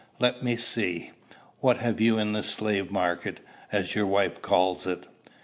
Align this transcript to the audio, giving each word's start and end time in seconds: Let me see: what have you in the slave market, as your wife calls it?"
Let 0.17 0.41
me 0.43 0.55
see: 0.55 1.11
what 1.59 1.77
have 1.77 2.01
you 2.01 2.17
in 2.17 2.33
the 2.33 2.41
slave 2.41 2.89
market, 2.89 3.39
as 3.71 3.93
your 3.93 4.07
wife 4.07 4.41
calls 4.41 4.87
it?" 4.87 5.03